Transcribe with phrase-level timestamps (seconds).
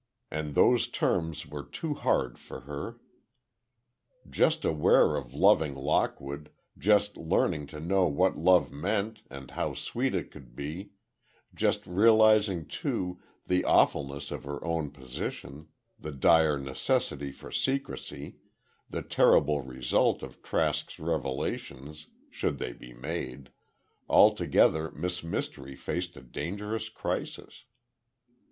[0.31, 2.97] And those terms were too hard for her.
[4.27, 10.15] Just aware of loving Lockwood, just learning to know what love meant and how sweet
[10.15, 10.89] it could be,
[11.53, 15.67] just realizing, too, the awfulness of her own position,
[15.99, 18.37] the dire necessity for secrecy,
[18.89, 23.51] the terrible result of Trask's revelations, should they be made,
[24.09, 27.65] altogether Miss Mystery faced a dangerous crisis.